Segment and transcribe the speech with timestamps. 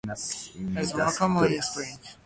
[0.03, 1.99] It is more common in spring.